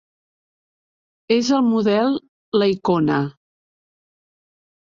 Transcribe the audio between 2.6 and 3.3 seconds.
la icona.